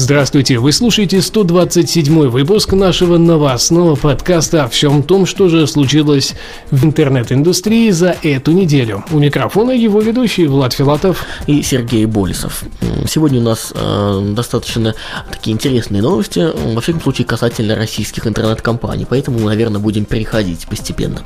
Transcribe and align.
Здравствуйте, 0.00 0.60
вы 0.60 0.70
слушаете 0.70 1.20
127 1.20 2.28
выпуск 2.28 2.72
нашего 2.72 3.18
новостного 3.18 3.96
подкаста 3.96 4.62
о 4.62 4.68
всем 4.68 5.02
том, 5.02 5.26
что 5.26 5.48
же 5.48 5.66
случилось 5.66 6.36
в 6.70 6.84
интернет-индустрии 6.84 7.90
за 7.90 8.16
эту 8.22 8.52
неделю. 8.52 9.04
У 9.10 9.18
микрофона 9.18 9.72
его 9.72 10.00
ведущий 10.00 10.46
Влад 10.46 10.72
Филатов 10.72 11.24
и 11.48 11.62
Сергей 11.62 12.06
Болесов. 12.06 12.62
Сегодня 13.08 13.40
у 13.40 13.42
нас 13.42 13.72
э, 13.74 14.32
достаточно 14.36 14.94
такие 15.32 15.52
интересные 15.52 16.00
новости, 16.00 16.46
во 16.72 16.80
всяком 16.80 17.02
случае 17.02 17.26
касательно 17.26 17.74
российских 17.74 18.24
интернет-компаний, 18.24 19.04
поэтому 19.04 19.40
наверное, 19.40 19.80
будем 19.80 20.04
переходить 20.04 20.68
постепенно. 20.68 21.24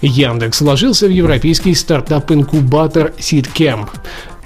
Яндекс 0.00 0.60
вложился 0.60 1.06
в 1.06 1.10
европейский 1.10 1.74
стартап-инкубатор 1.74 3.12
SeedCamp. 3.18 3.88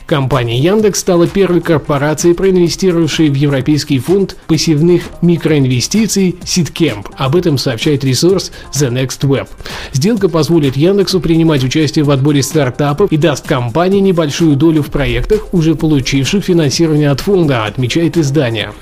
Компания 0.06 0.58
Яндекс 0.58 1.00
стала 1.00 1.26
первой 1.26 1.60
корпорацией, 1.60 2.34
проинвестировавшей 2.34 3.30
в 3.30 3.34
Европейский 3.34 3.98
фонд 3.98 4.36
пассивных 4.46 5.04
микроинвестиций 5.22 6.36
SeedCamp. 6.42 7.06
Об 7.16 7.36
этом 7.36 7.58
сообщает 7.58 8.04
ресурс 8.04 8.52
The 8.72 8.90
Next 8.90 9.20
Web. 9.20 9.48
Сделка 9.92 10.28
позволит 10.28 10.76
Яндексу 10.76 11.20
принимать 11.20 11.64
участие 11.64 12.04
в 12.04 12.10
отборе 12.10 12.42
стартапов 12.42 13.10
и 13.10 13.16
даст 13.16 13.46
компании 13.46 14.00
небольшую 14.00 14.56
долю 14.56 14.82
в 14.82 14.90
проектах, 14.90 15.52
уже 15.52 15.74
получивших 15.74 16.44
финансирование 16.44 17.10
от 17.10 17.20
фонда, 17.20 17.64
отмечает 17.64 18.16
издание. 18.16 18.72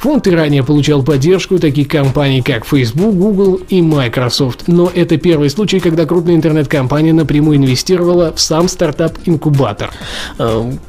Фонд 0.00 0.26
и 0.26 0.30
ранее 0.30 0.64
получал 0.64 1.02
поддержку 1.02 1.58
таких 1.58 1.88
компаний, 1.88 2.42
как 2.42 2.66
Facebook, 2.66 3.14
Google 3.14 3.60
и 3.68 3.80
Microsoft. 3.80 4.64
Но 4.66 4.90
это 4.94 5.16
первый 5.16 5.50
случай, 5.50 5.80
когда 5.80 6.04
крупная 6.04 6.34
интернет-компания 6.34 7.12
напрямую 7.12 7.56
инвестировала 7.58 8.32
в 8.34 8.40
сам 8.40 8.68
стартап-инкубатор. 8.68 9.90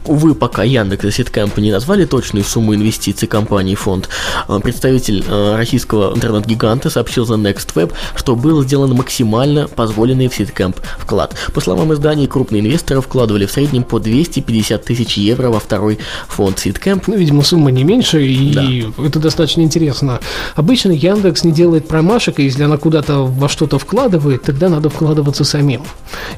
Увы, 0.06 0.36
пока 0.36 0.64
Яндекс 0.64 1.06
и 1.06 1.12
Seedcamp 1.12 1.58
не 1.58 1.72
назвали 1.72 2.06
точную 2.06 2.44
сумму 2.44 2.76
инвестиций 2.76 3.28
компании 3.28 3.76
фонд, 3.76 4.10
э, 4.48 4.60
представитель 4.62 5.24
э, 5.28 5.56
российского 5.56 6.16
интернет-гиганта 6.16 6.90
сообщил 6.90 7.26
за 7.26 7.36
Next 7.36 7.74
Web, 7.76 7.94
что 8.16 8.36
был 8.36 8.64
сделан 8.64 8.92
максимально 8.94 9.68
позволенный 9.68 10.28
в 10.28 10.36
Seedcamp 10.36 10.78
вклад. 11.00 11.36
По 11.54 11.62
словам 11.62 11.94
издания, 11.94 12.28
крупные 12.28 12.62
инвесторы 12.62 13.02
вкладывали 13.02 13.46
в 13.46 13.52
среднем 13.52 13.84
по 13.84 14.00
250 14.00 14.84
тысяч 14.84 15.18
евро 15.18 15.50
во 15.50 15.60
второй 15.60 16.00
фонд 16.28 16.60
Seedcamp. 16.60 17.08
Ну, 17.08 17.18
видимо, 17.18 17.44
сумма 17.44 17.72
не 17.72 17.84
меньше, 17.84 18.26
и 18.26 18.54
да. 18.54 19.06
это 19.06 19.20
достаточно 19.20 19.62
интересно. 19.62 20.20
Обычно 20.56 20.92
Яндекс 20.92 21.44
не 21.44 21.52
делает 21.52 21.88
промашек, 21.88 22.40
и 22.40 22.44
если 22.44 22.64
она 22.64 22.78
куда-то 22.78 23.24
во 23.24 23.50
что-то 23.50 23.80
вкладывает, 23.80 24.44
тогда 24.44 24.70
надо 24.70 24.90
вкладываться 24.90 25.44
самим. 25.44 25.84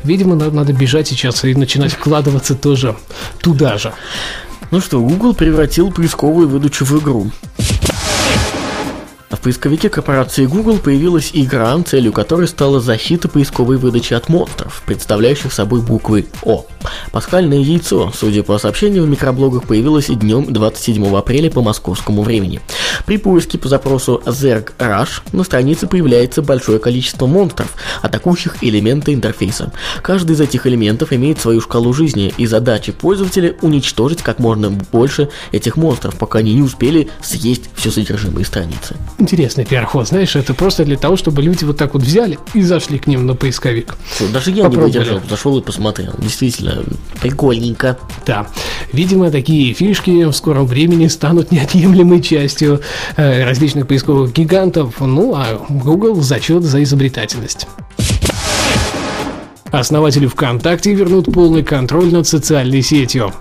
Видимо, 0.04 0.36
надо 0.36 0.74
бежать 0.74 1.08
сейчас 1.08 1.44
и 1.44 1.54
начинать 1.56 1.94
вкладываться 1.94 2.56
тоже 2.56 2.96
туда 3.42 3.78
же. 3.78 3.94
Ну 4.72 4.82
что, 4.82 5.00
Google 5.00 5.34
превратил 5.34 5.92
поисковую 5.92 6.48
выдачу 6.50 6.86
в 6.86 7.00
игру. 7.00 7.32
Поисковике 9.48 9.88
корпорации 9.88 10.46
Google 10.46 10.78
появилась 10.78 11.30
игра, 11.32 11.82
целью 11.84 12.12
которой 12.12 12.50
стала 12.50 12.82
защита 12.82 13.30
поисковой 13.30 13.78
выдачи 13.78 14.14
от 14.14 14.28
монстров, 14.28 14.84
представляющих 14.86 15.54
собой 15.54 15.80
буквы 15.80 16.28
О. 16.44 16.66
Пасхальное 17.14 17.60
яйцо, 17.60 18.12
судя 18.14 18.44
по 18.44 18.58
сообщению 18.58 19.04
в 19.04 19.10
микроблогах, 19.10 19.64
появилось 19.64 20.08
днем 20.08 20.52
27 20.52 21.16
апреля 21.16 21.50
по 21.50 21.62
московскому 21.62 22.24
времени. 22.24 22.60
При 23.06 23.18
поиске 23.18 23.58
по 23.58 23.70
запросу 23.70 24.22
Zerg 24.26 24.74
Rush 24.80 25.22
на 25.32 25.46
странице 25.46 25.88
появляется 25.88 26.42
большое 26.42 26.80
количество 26.80 27.26
монстров, 27.26 27.74
атакующих 28.02 28.58
элементы 28.62 29.14
интерфейса. 29.14 29.72
Каждый 30.02 30.34
из 30.34 30.42
этих 30.42 30.68
элементов 30.68 31.14
имеет 31.14 31.40
свою 31.40 31.62
шкалу 31.62 31.94
жизни, 31.94 32.34
и 32.38 32.46
задача 32.48 32.92
пользователя 32.92 33.56
уничтожить 33.62 34.22
как 34.22 34.40
можно 34.40 34.72
больше 34.92 35.30
этих 35.54 35.78
монстров, 35.78 36.18
пока 36.18 36.40
они 36.40 36.54
не 36.54 36.62
успели 36.62 37.10
съесть 37.22 37.70
все 37.76 37.92
содержимое 37.92 38.44
страницы. 38.44 38.98
Интересный 39.38 39.66
пиар-ход, 39.66 40.08
знаешь, 40.08 40.36
это 40.36 40.56
просто 40.56 40.84
для 40.84 40.98
того, 40.98 41.16
чтобы 41.16 41.44
люди 41.44 41.64
вот 41.64 41.78
так 41.78 41.94
вот 41.94 42.02
взяли 42.02 42.40
и 42.56 42.64
зашли 42.64 42.98
к 42.98 43.06
ним 43.06 43.28
на 43.28 43.36
поисковик. 43.36 43.96
Что, 44.16 44.28
даже 44.30 44.50
я 44.50 44.64
Попробовали. 44.64 44.94
не 44.94 44.98
выдержал, 44.98 45.22
зашел 45.30 45.58
и 45.60 45.62
посмотрел. 45.62 46.16
Действительно, 46.18 46.84
прикольненько. 47.22 48.00
Да. 48.26 48.48
Видимо, 48.92 49.30
такие 49.30 49.76
фишки 49.76 50.24
в 50.24 50.32
скором 50.32 50.66
времени 50.66 51.06
станут 51.06 51.52
неотъемлемой 51.52 52.24
частью 52.24 52.82
э, 53.16 53.44
различных 53.44 53.86
поисковых 53.86 54.34
гигантов. 54.34 54.96
Ну, 55.02 55.36
а 55.36 55.64
Google 55.70 56.20
зачет 56.24 56.64
за 56.64 56.82
изобретательность. 56.82 57.68
Основатели 59.72 60.28
ВКонтакте 60.28 60.94
вернут 60.94 61.26
полный 61.32 61.64
контроль 61.64 62.12
над 62.12 62.28
социальной 62.28 62.82
сетью. 62.82 63.34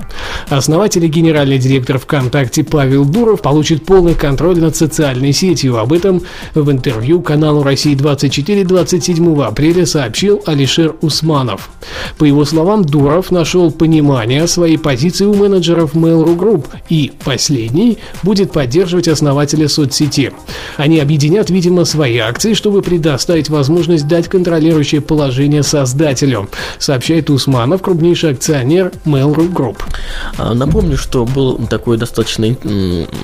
Основатель 0.49 1.05
и 1.05 1.09
генеральный 1.09 1.59
директор 1.59 1.99
ВКонтакте 1.99 2.65
Павел 2.65 3.05
Дуров 3.05 3.43
получит 3.43 3.85
полный 3.85 4.15
контроль 4.15 4.59
над 4.59 4.75
социальной 4.77 5.33
сетью. 5.33 5.79
Об 5.79 5.93
этом 5.93 6.23
в 6.55 6.71
интервью 6.71 7.21
каналу 7.21 7.63
«России-24» 7.63 8.65
27 8.65 9.43
апреля 9.43 9.87
сообщил 9.87 10.43
Алишер 10.47 10.97
Усманов. 11.01 11.71
По 12.19 12.25
его 12.25 12.45
словам, 12.45 12.85
Дуров 12.85 13.31
нашел 13.31 13.71
понимание 13.71 14.47
своей 14.47 14.79
позиции 14.79 15.25
у 15.25 15.35
менеджеров 15.35 15.95
Mail.ru 15.95 16.37
Group 16.37 16.67
и 16.89 17.13
последний 17.25 17.99
будет 18.23 18.53
поддерживать 18.53 19.09
основателя 19.09 19.69
соцсети. 19.69 20.33
Они 20.77 20.99
объединят, 20.99 21.51
видимо, 21.51 21.85
свои 21.85 22.19
акции, 22.19 22.55
чтобы 22.55 22.83
предоставить 22.83 23.49
возможность 23.49 24.09
дать 24.09 24.29
контролирующее 24.29 25.01
положение 25.01 25.63
создателю, 25.63 26.16
сообщает 26.79 27.31
Усманов, 27.31 27.83
крупнейший 27.83 28.33
акционер 28.33 28.93
Mail.ru 29.05 29.53
Group. 29.53 29.79
А, 30.39 30.55
напомню, 30.55 30.97
что 30.97 31.25
был 31.25 31.59
такой 31.67 31.97
достаточно 31.97 32.57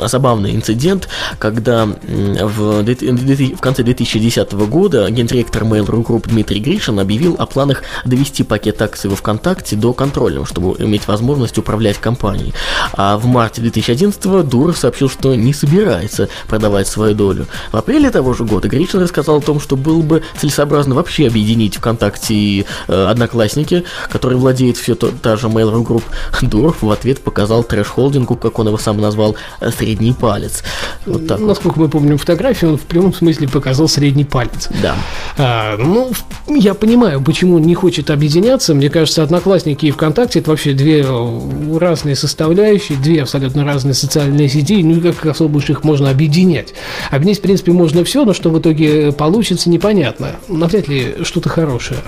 забавный 0.07 0.55
инцидент, 0.55 1.09
когда 1.39 1.87
в, 1.87 2.83
в 2.83 3.61
конце 3.61 3.83
2010 3.83 4.53
года 4.53 5.11
гендиректор 5.11 5.65
Mail.ru 5.65 6.05
Group 6.05 6.29
Дмитрий 6.29 6.61
Гришин 6.61 6.99
объявил 6.99 7.37
о 7.39 7.47
планах 7.47 7.83
довести 8.05 8.43
пакет 8.43 8.81
акций 8.83 9.11
во 9.11 9.17
ВКонтакте 9.17 9.77
до 9.77 9.93
контрольного, 9.93 10.47
чтобы 10.47 10.75
иметь 10.79 11.07
возможность 11.07 11.59
управлять 11.59 11.99
компанией. 11.99 12.53
А 12.93 13.17
в 13.17 13.27
марте 13.27 13.61
2011 13.61 14.49
Дуров 14.49 14.77
сообщил, 14.79 15.09
что 15.09 15.35
не 15.35 15.53
собирается 15.53 16.29
продавать 16.49 16.89
свою 16.89 17.15
долю. 17.15 17.47
В 17.71 17.77
апреле 17.77 18.11
того 18.11 18.35
же 18.35 18.45
года 18.45 18.69
Гришин 18.69 19.01
рассказал 19.01 19.39
о 19.39 19.41
том, 19.41 19.61
что 19.61 19.77
было 19.77 20.03
бы 20.03 20.23
целесообразно 20.39 20.95
вообще 20.95 21.27
объединить 21.27 21.77
ВКонтакте 21.77 22.35
и 22.35 22.67
э, 22.89 23.07
Одноклассники, 23.07 23.85
которые 24.11 24.39
владеет 24.39 24.77
все 24.77 24.95
то, 24.95 25.11
та 25.11 25.37
же 25.37 25.49
Mail.ru 25.49 25.85
Group. 25.85 26.03
Дуров 26.43 26.83
в 26.83 26.91
ответ 26.91 27.21
показал 27.21 27.63
трэш-холдингу, 27.63 28.37
как 28.37 28.59
он 28.59 28.69
его 28.69 28.79
сам 28.79 29.01
назвал, 29.01 29.37
средний 29.77 30.13
палец. 30.13 30.63
Вот 31.07 31.27
так 31.27 31.41
Насколько 31.41 31.79
вот. 31.79 31.85
мы 31.85 31.89
помним 31.89 32.19
фотографию, 32.19 32.73
он 32.73 32.79
в 32.79 32.83
прямом 32.83 33.13
смысле 33.15 33.49
показал 33.49 33.89
средний 33.89 34.25
палец. 34.25 34.69
Да. 34.83 34.97
А, 35.37 35.77
ну, 35.77 36.13
я 36.49 36.75
понимаю, 36.75 37.23
почему 37.23 37.57
он 37.57 37.63
не 37.63 37.75
хочет 37.75 38.11
объединяться. 38.11 38.75
Мне 38.75 38.91
кажется, 38.91 39.23
Одноклассники 39.23 39.87
и 39.87 39.91
ВКонтакте 39.91 40.41
это 40.41 40.51
вообще 40.51 40.73
две 40.73 41.05
э, 41.07 41.79
разные 41.79 42.17
составляющие, 42.17 42.99
две 42.99 43.23
абсолютно 43.23 43.65
разные 43.65 43.95
социальные 43.95 44.49
сети, 44.49 44.83
ну 44.83 44.97
и 44.97 45.01
как 45.01 45.27
особо 45.27 45.59
уж 45.59 45.71
их 45.71 45.85
можно 45.85 46.11
объединять. 46.11 46.75
Объединить, 47.11 47.39
в 47.39 47.43
принципе, 47.43 47.73
можно 47.73 48.05
все, 48.05 48.25
но 48.25 48.33
что 48.33 48.51
в 48.51 48.59
итоге 48.59 49.13
получится, 49.13 49.71
непонятно. 49.71 50.37
Навряд 50.49 50.89
ли 50.89 51.17
что-то 51.23 51.49
хорошее. 51.49 52.01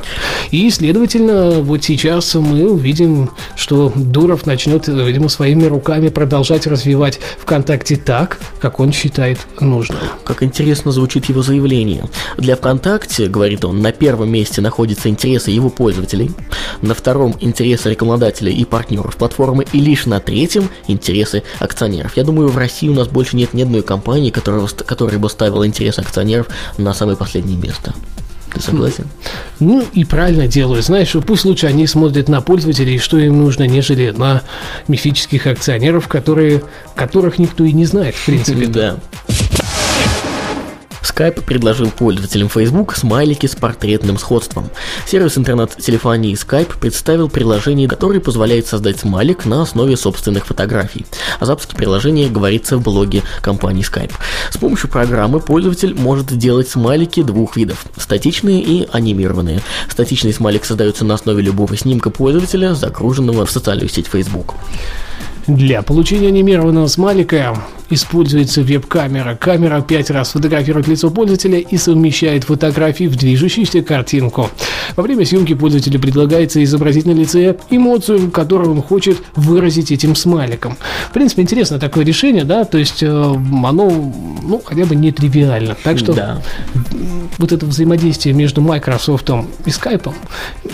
И, 0.51 0.64
следовательно, 0.71 1.61
вот 1.61 1.85
сейчас 1.85 2.35
мы 2.35 2.71
увидим, 2.71 3.31
что 3.57 3.93
Дуров 3.95 4.47
начнет 4.47 4.65
начнет, 4.65 4.89
видимо, 4.89 5.29
своими 5.29 5.65
руками 5.65 6.09
продолжать 6.09 6.67
развивать 6.67 7.21
ВКонтакте 7.39 7.97
так, 7.97 8.39
как 8.61 8.81
он 8.81 8.93
считает 8.93 9.39
нужным. 9.61 9.99
Как 10.25 10.43
интересно 10.43 10.91
звучит 10.93 11.27
его 11.27 11.43
заявление. 11.43 12.05
Для 12.39 12.57
ВКонтакте, 12.57 13.27
говорит 13.29 13.65
он, 13.65 13.81
на 13.81 13.93
первом 13.93 14.31
месте 14.31 14.61
находятся 14.61 15.09
интересы 15.09 15.51
его 15.51 15.71
пользователей, 15.71 16.31
на 16.83 16.95
втором 16.95 17.37
интересы 17.41 17.91
рекламодателей 17.91 18.55
и 18.55 18.65
партнеров 18.65 19.17
платформы, 19.17 19.67
и 19.73 19.81
лишь 19.81 20.07
на 20.07 20.21
третьем 20.21 20.69
интересы 20.89 21.43
акционеров. 21.59 22.17
Я 22.17 22.25
думаю, 22.25 22.49
в 22.49 22.57
России 22.57 22.89
у 22.89 22.95
нас 22.95 23.09
больше 23.09 23.37
нет 23.37 23.55
ни 23.55 23.63
одной 23.63 23.83
компании, 23.83 24.31
которая, 24.31 24.67
которая 24.67 25.19
бы 25.19 25.29
ставила 25.29 25.67
интересы 25.67 26.01
акционеров 26.01 26.49
на 26.79 26.95
самое 26.95 27.17
последнее 27.17 27.59
место. 27.59 27.95
Ты 28.55 28.61
согласен? 28.61 29.07
Ну 29.59 29.85
и 29.93 30.05
правильно 30.05 30.47
делают. 30.47 30.85
Знаешь, 30.85 31.15
пусть 31.27 31.45
лучше 31.45 31.67
они 31.67 31.87
смотрят 31.87 32.29
на 32.29 32.41
пользователей, 32.41 32.99
что 32.99 33.19
им 33.19 33.39
нужно, 33.39 33.65
нежели 33.67 34.11
на 34.11 34.43
мифических 34.87 35.47
акционеров, 35.47 36.07
которые, 36.07 36.63
которых 36.95 37.39
никто 37.39 37.65
и 37.65 37.73
не 37.73 37.85
знает, 37.85 38.15
в 38.15 38.25
принципе. 38.25 38.67
Да. 38.67 38.97
Skype 41.05 41.43
предложил 41.43 41.91
пользователям 41.91 42.49
Facebook 42.49 42.97
смайлики 42.97 43.47
с 43.47 43.55
портретным 43.55 44.19
сходством. 44.19 44.71
Сервис 45.07 45.37
интернет-телефонии 45.37 46.35
Skype 46.35 46.79
представил 46.79 47.29
приложение, 47.29 47.89
которое 47.89 48.21
позволяет 48.21 48.67
создать 48.67 48.99
смайлик 48.99 49.45
на 49.45 49.63
основе 49.63 49.97
собственных 49.97 50.47
фотографий. 50.47 51.07
О 51.39 51.45
запуске 51.45 51.77
приложения 51.77 52.29
говорится 52.29 52.79
в 52.79 52.83
блоге 52.83 53.23
компании 53.43 53.85
Skype. 53.85 54.13
С 54.51 54.57
помощью 54.57 54.89
программы 54.89 55.41
пользователь 55.41 55.95
может 55.95 56.37
делать 56.37 56.69
смайлики 56.69 57.23
двух 57.23 57.57
видов– 57.57 57.85
статичные 57.97 58.63
и 58.63 58.89
анимированные. 58.91 59.61
Статичный 59.91 60.33
смайлик 60.33 60.65
создается 60.65 61.05
на 61.05 61.15
основе 61.15 61.43
любого 61.43 61.77
снимка 61.77 62.11
пользователя, 62.11 62.75
загруженного 62.75 63.47
в 63.47 63.51
социальную 63.51 63.89
сеть 63.89 64.07
Facebook. 64.07 64.55
Для 65.47 65.83
получения 65.83 66.29
анимированного 66.29 66.87
смайлика 66.87 67.55
используется 67.91 68.63
веб-камера. 68.63 69.37
Камера 69.37 69.83
пять 69.83 70.09
раз 70.11 70.31
фотографирует 70.31 70.89
лицо 70.89 71.11
пользователя 71.11 71.59
и 71.59 71.77
совмещает 71.77 72.45
фотографии 72.45 73.05
в 73.05 73.17
движущуюся 73.17 73.83
картинку. 73.83 74.49
Во 74.97 75.03
время 75.03 75.27
съемки 75.27 75.55
пользователю 75.55 76.01
предлагается 76.01 76.65
изобразить 76.65 77.05
на 77.05 77.11
лице 77.11 77.57
эмоцию, 77.71 78.31
которую 78.31 78.73
он 78.73 78.83
хочет 78.83 79.19
выразить 79.35 79.93
этим 79.93 80.17
смайликом. 80.17 80.77
В 81.11 81.13
принципе, 81.13 81.43
интересно 81.43 81.79
такое 81.79 82.07
решение, 82.07 82.45
да, 82.45 82.65
то 82.65 82.79
есть 82.79 83.03
э, 83.03 83.07
оно, 83.07 84.13
ну, 84.43 84.63
хотя 84.65 84.87
бы 84.87 84.97
не 84.97 85.13
тривиально. 85.13 85.77
Так 85.85 85.99
что 85.99 86.15
Да. 86.15 86.43
вот 87.39 87.53
это 87.53 87.67
взаимодействие 87.67 88.35
между 88.35 88.63
Microsoft 88.63 89.29
и 89.67 89.69
Skype 89.71 90.13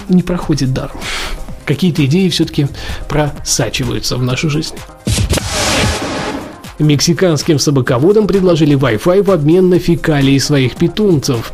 не 0.08 0.22
проходит 0.22 0.72
даром. 0.72 0.96
Какие-то 1.70 2.05
идеи 2.06 2.28
все-таки 2.31 2.67
просачиваются 3.08 4.17
в 4.17 4.25
нашу 4.25 4.50
жизнь. 4.50 4.75
Мексиканским 6.81 7.61
собаководам 7.61 8.26
предложили 8.26 8.76
Wi-Fi 8.76 9.22
в 9.22 9.31
обмен 9.31 9.69
на 9.69 9.78
фекалии 9.78 10.37
своих 10.38 10.75
питомцев. 10.75 11.52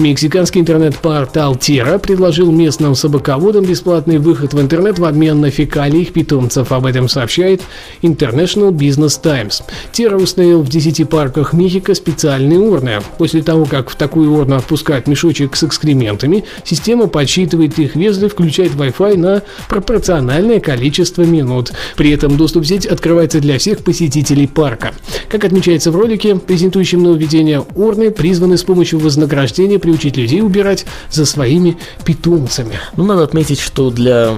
Мексиканский 0.00 0.62
интернет-портал 0.62 1.56
Terra 1.56 1.98
предложил 1.98 2.50
местным 2.50 2.94
собаководам 2.94 3.66
бесплатный 3.66 4.16
выход 4.16 4.54
в 4.54 4.60
интернет 4.60 4.98
в 4.98 5.04
обмен 5.04 5.42
на 5.42 5.50
фекалии 5.50 6.00
их 6.00 6.14
питомцев. 6.14 6.72
Об 6.72 6.86
этом 6.86 7.06
сообщает 7.06 7.60
International 8.00 8.70
Business 8.70 9.20
Times. 9.20 9.62
Terra 9.92 10.16
установил 10.16 10.62
в 10.62 10.70
10 10.70 11.06
парках 11.06 11.52
Мехико 11.52 11.94
специальные 11.94 12.58
урны. 12.58 13.00
После 13.18 13.42
того, 13.42 13.66
как 13.66 13.90
в 13.90 13.94
такую 13.94 14.32
урну 14.32 14.56
отпускают 14.56 15.06
мешочек 15.06 15.54
с 15.54 15.64
экскрементами, 15.64 16.44
система 16.64 17.06
подсчитывает 17.06 17.78
их 17.78 17.94
вес 17.94 18.22
и 18.22 18.28
включает 18.28 18.72
Wi-Fi 18.72 19.18
на 19.18 19.42
пропорциональное 19.68 20.60
количество 20.60 21.22
минут. 21.22 21.72
При 21.96 22.10
этом 22.10 22.38
доступ 22.38 22.64
в 22.64 22.66
сеть 22.66 22.86
открывается 22.86 23.40
для 23.40 23.58
всех 23.58 23.80
посетителей 23.80 24.46
парка. 24.46 24.94
Как 25.28 25.44
отмечается 25.44 25.90
в 25.90 25.96
ролике, 25.96 26.36
презентующем 26.36 27.02
нововведение, 27.02 27.62
урны 27.74 28.10
призваны 28.10 28.56
с 28.56 28.62
помощью 28.62 28.98
вознаграждения 28.98 29.78
приучить 29.90 30.16
людей 30.16 30.40
убирать 30.40 30.86
за 31.10 31.26
своими 31.26 31.76
питомцами. 32.04 32.78
Ну, 32.96 33.04
надо 33.04 33.24
отметить, 33.24 33.58
что 33.58 33.90
для 33.90 34.36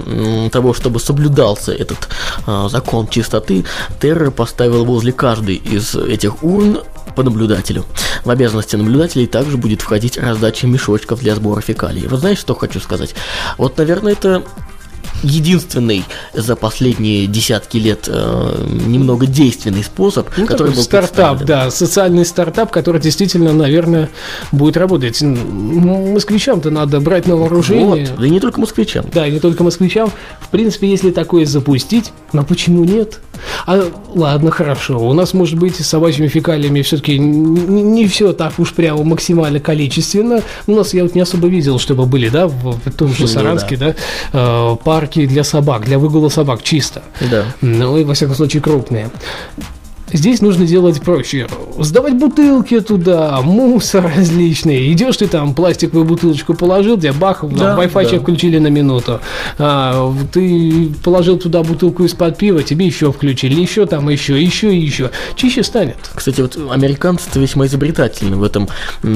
того, 0.51 0.73
чтобы 0.73 0.99
соблюдался 0.99 1.71
этот 1.71 2.09
а, 2.47 2.69
закон 2.69 3.07
чистоты, 3.07 3.65
Терра 4.01 4.31
поставил 4.31 4.83
возле 4.85 5.11
каждой 5.11 5.55
из 5.55 5.95
этих 5.95 6.43
урн 6.43 6.79
по 7.15 7.21
наблюдателю. 7.21 7.85
В 8.25 8.31
обязанности 8.31 8.75
наблюдателей 8.75 9.27
также 9.27 9.57
будет 9.57 9.81
входить 9.81 10.17
раздача 10.17 10.65
мешочков 10.65 11.19
для 11.19 11.35
сбора 11.35 11.61
фекалий. 11.61 12.07
Вы 12.07 12.17
знаете, 12.17 12.41
что 12.41 12.55
хочу 12.55 12.79
сказать? 12.79 13.13
Вот, 13.59 13.77
наверное, 13.77 14.13
это 14.13 14.43
единственный 15.23 16.03
за 16.33 16.55
последние 16.55 17.27
десятки 17.27 17.77
лет 17.77 18.07
э, 18.07 18.65
немного 18.85 19.25
действенный 19.25 19.83
способ, 19.83 20.27
Ну, 20.37 20.45
который 20.45 20.73
был 20.73 20.81
стартап, 20.81 21.43
да, 21.43 21.71
социальный 21.71 22.25
стартап, 22.25 22.71
который 22.71 23.01
действительно, 23.01 23.53
наверное, 23.53 24.09
будет 24.51 24.77
работать. 24.77 25.21
Москвичам-то 25.21 26.69
надо 26.69 26.99
брать 26.99 27.27
на 27.27 27.35
вооружение. 27.35 28.05
Вот, 28.07 28.19
да 28.19 28.25
и 28.25 28.29
не 28.29 28.39
только 28.39 28.59
москвичам. 28.59 29.05
Да, 29.13 29.27
и 29.27 29.31
не 29.31 29.39
только 29.39 29.63
москвичам. 29.63 30.11
В 30.39 30.49
принципе, 30.49 30.89
если 30.89 31.11
такое 31.11 31.45
запустить, 31.45 32.11
но 32.31 32.43
почему 32.43 32.83
нет? 32.83 33.19
А, 33.65 33.91
ладно, 34.15 34.51
хорошо. 34.51 34.99
У 34.99 35.13
нас, 35.13 35.33
может 35.33 35.57
быть, 35.57 35.75
с 35.75 35.87
собачьими 35.87 36.27
фекалиями 36.27 36.81
все-таки 36.81 37.17
не, 37.19 38.07
все 38.07 38.33
так 38.33 38.59
уж 38.59 38.73
прямо 38.73 39.03
максимально 39.03 39.59
количественно. 39.59 40.41
У 40.67 40.73
нас 40.73 40.93
я 40.93 41.03
вот 41.03 41.15
не 41.15 41.21
особо 41.21 41.47
видел, 41.47 41.79
чтобы 41.79 42.05
были, 42.05 42.29
да, 42.29 42.47
в, 42.47 42.79
в 42.85 42.91
том 42.91 43.09
же 43.09 43.21
Ну, 43.21 43.27
Саранске, 43.27 43.77
да, 43.77 43.95
э, 44.33 44.75
парки 44.83 45.25
для 45.25 45.43
собак, 45.43 45.85
для 45.85 45.99
выгула 45.99 46.29
собак 46.29 46.63
чисто. 46.63 47.03
Да. 47.31 47.45
Ну 47.61 47.97
и, 47.97 48.03
во 48.03 48.13
всяком 48.13 48.35
случае, 48.35 48.61
крупные. 48.61 49.09
Здесь 50.13 50.41
нужно 50.41 50.65
делать 50.65 51.01
проще. 51.01 51.47
Сдавать 51.79 52.15
бутылки 52.17 52.79
туда, 52.79 53.41
мусор 53.41 54.11
различный. 54.15 54.91
Идешь 54.93 55.17
ты 55.17 55.27
там, 55.27 55.53
пластиковую 55.55 56.05
бутылочку 56.05 56.53
положил, 56.53 56.97
тебе 56.97 57.11
бах, 57.13 57.43
Да, 57.43 57.75
Wi-Fi 57.77 58.11
да. 58.11 58.19
включили 58.19 58.59
на 58.59 58.67
минуту. 58.67 59.19
А, 59.57 60.13
ты 60.31 60.89
положил 61.03 61.37
туда 61.37 61.63
бутылку 61.63 62.03
из-под 62.05 62.37
пива, 62.37 62.61
тебе 62.63 62.85
еще 62.85 63.11
включили, 63.11 63.59
еще 63.59 63.85
там, 63.85 64.07
еще, 64.09 64.41
еще 64.41 64.73
и 64.73 64.79
еще. 64.79 65.09
Чище 65.35 65.63
станет. 65.63 65.97
Кстати, 66.13 66.41
вот 66.41 66.57
американцы 66.71 67.27
весьма 67.35 67.65
изобретательны 67.65 68.35
в 68.37 68.43
этом 68.43 68.69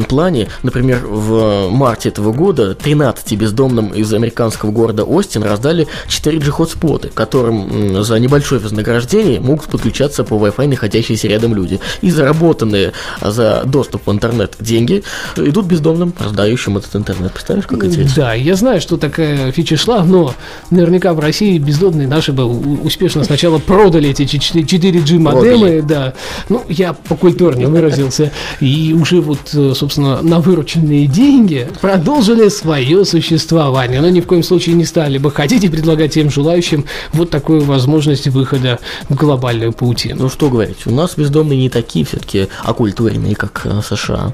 плане. 0.09 0.47
Например, 0.63 1.05
в 1.05 1.69
марте 1.69 2.09
этого 2.09 2.33
года 2.33 2.73
13 2.73 3.37
бездомным 3.37 3.89
из 3.89 4.11
американского 4.13 4.71
города 4.71 5.03
Остин 5.03 5.43
раздали 5.43 5.87
4G 6.09 6.49
хотспоты, 6.51 7.09
которым 7.09 7.97
м, 7.97 8.03
за 8.03 8.17
небольшое 8.19 8.59
вознаграждение 8.59 9.39
могут 9.39 9.65
подключаться 9.67 10.23
по 10.23 10.33
Wi-Fi 10.33 10.67
находящиеся 10.87 11.27
рядом 11.27 11.53
люди. 11.53 11.79
И 12.01 12.09
заработанные 12.09 12.93
за 13.21 13.63
доступ 13.65 14.07
в 14.07 14.11
интернет 14.11 14.55
деньги 14.59 15.03
идут 15.35 15.65
бездомным, 15.65 16.13
раздающим 16.17 16.77
этот 16.77 16.95
интернет. 16.95 17.33
Представляешь, 17.33 17.67
как 17.67 17.83
интересно? 17.83 18.13
Да, 18.15 18.33
я 18.33 18.55
знаю, 18.55 18.81
что 18.81 18.97
такая 18.97 19.51
фича 19.51 19.77
шла, 19.77 20.03
но 20.03 20.33
наверняка 20.69 21.13
в 21.13 21.19
России 21.19 21.57
бездомные 21.57 22.07
наши 22.07 22.31
бы 22.31 22.45
успешно 22.45 23.23
сначала 23.23 23.59
продали 23.59 24.09
эти 24.09 24.23
4G 24.23 25.19
модемы, 25.19 25.81
да. 25.81 26.13
Ну, 26.49 26.63
я 26.69 26.93
покультурнее 26.93 27.67
выразился. 27.67 28.31
И 28.61 28.95
уже 28.99 29.21
вот, 29.21 29.39
э, 29.53 29.73
собственно, 29.75 30.21
на 30.21 30.39
вырученные 30.39 31.07
деньги 31.07 31.67
продолжили 31.81 32.49
свое 32.49 33.05
существование. 33.05 34.01
Но 34.01 34.09
ни 34.09 34.21
в 34.21 34.25
коем 34.25 34.43
случае 34.43 34.75
не 34.75 34.85
стали 34.85 35.17
бы 35.17 35.31
хотеть 35.31 35.63
и 35.63 35.69
предлагать 35.69 36.13
тем 36.13 36.29
желающим 36.29 36.85
вот 37.13 37.29
такую 37.29 37.61
возможность 37.61 38.27
выхода 38.27 38.79
в 39.09 39.15
глобальную 39.15 39.73
паутину. 39.73 40.23
Ну 40.23 40.29
что 40.29 40.49
говорить, 40.49 40.76
у 40.85 40.91
нас 40.91 41.15
бездомные 41.15 41.57
не 41.59 41.69
такие 41.69 42.05
все-таки 42.05 42.47
окультуренные, 42.63 43.35
как 43.35 43.61
э, 43.65 43.81
США. 43.81 44.33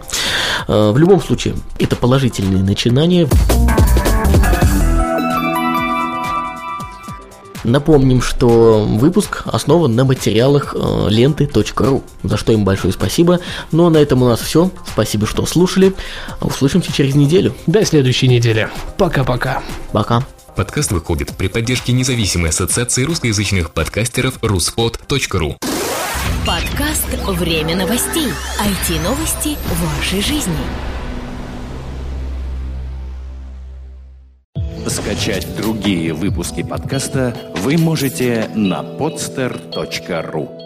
Э, 0.67 0.91
В 0.91 0.98
любом 0.98 1.22
случае, 1.22 1.56
это 1.79 1.96
положительные 1.96 2.63
начинания. 2.63 3.27
Напомним, 7.63 8.22
что 8.22 8.84
выпуск 8.86 9.44
основан 9.46 9.96
на 9.96 10.03
материалах 10.03 10.75
э, 10.77 11.06
ленты.ру, 11.10 12.03
за 12.24 12.38
что 12.38 12.51
им 12.51 12.65
большое 12.65 12.91
спасибо. 12.91 13.39
Ну 13.72 13.86
а 13.86 13.89
на 13.89 13.98
этом 13.98 14.22
у 14.22 14.27
нас 14.27 14.41
все. 14.41 14.70
Спасибо, 14.86 15.25
что 15.25 15.46
слушали. 15.46 15.94
Услышимся 16.41 16.91
через 16.91 17.15
неделю. 17.15 17.56
До 17.65 17.86
следующей 17.86 18.27
недели. 18.27 18.70
Пока-пока. 18.98 19.63
Пока. 19.94 20.25
Подкаст 20.58 20.91
выходит 20.91 21.32
при 21.38 21.48
поддержке 21.48 21.94
независимой 21.94 22.50
ассоциации 22.50 23.03
русскоязычных 23.03 23.72
подкастеров 23.72 24.38
ruspod.ru. 24.41 25.56
Подкаст 26.46 27.08
«Время 27.27 27.75
новостей». 27.75 28.27
IT-новости 28.60 29.58
вашей 29.82 30.22
жизни. 30.22 30.53
Скачать 34.88 35.48
другие 35.56 36.13
выпуски 36.13 36.63
подкаста 36.63 37.36
вы 37.58 37.77
можете 37.77 38.50
на 38.56 38.82
podster.ru 38.82 40.62